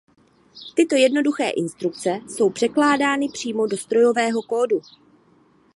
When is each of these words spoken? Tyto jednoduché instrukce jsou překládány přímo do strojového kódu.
Tyto 0.75 0.95
jednoduché 0.95 1.49
instrukce 1.49 2.19
jsou 2.29 2.49
překládány 2.49 3.29
přímo 3.29 3.67
do 3.67 3.77
strojového 3.77 4.41
kódu. 4.41 4.81